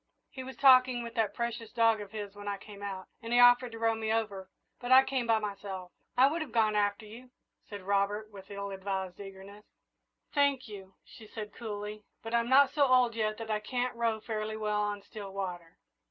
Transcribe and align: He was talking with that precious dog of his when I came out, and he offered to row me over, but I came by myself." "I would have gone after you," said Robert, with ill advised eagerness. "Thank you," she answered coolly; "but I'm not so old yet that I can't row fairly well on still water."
He 0.31 0.43
was 0.43 0.57
talking 0.57 1.03
with 1.03 1.13
that 1.13 1.35
precious 1.35 1.71
dog 1.71 2.01
of 2.01 2.09
his 2.11 2.35
when 2.35 2.47
I 2.47 2.57
came 2.57 2.81
out, 2.81 3.05
and 3.21 3.31
he 3.31 3.37
offered 3.39 3.71
to 3.73 3.77
row 3.77 3.93
me 3.93 4.11
over, 4.11 4.49
but 4.79 4.91
I 4.91 5.03
came 5.03 5.27
by 5.27 5.37
myself." 5.37 5.91
"I 6.17 6.25
would 6.25 6.41
have 6.41 6.51
gone 6.51 6.75
after 6.75 7.05
you," 7.05 7.29
said 7.69 7.83
Robert, 7.83 8.31
with 8.31 8.49
ill 8.49 8.71
advised 8.71 9.19
eagerness. 9.19 9.63
"Thank 10.33 10.67
you," 10.67 10.95
she 11.05 11.27
answered 11.27 11.53
coolly; 11.53 12.03
"but 12.23 12.33
I'm 12.33 12.49
not 12.49 12.71
so 12.71 12.87
old 12.87 13.13
yet 13.13 13.37
that 13.37 13.51
I 13.51 13.59
can't 13.59 13.95
row 13.95 14.19
fairly 14.19 14.57
well 14.57 14.81
on 14.81 15.03
still 15.03 15.31
water." 15.31 15.77